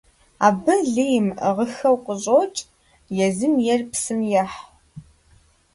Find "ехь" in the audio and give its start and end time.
4.43-4.57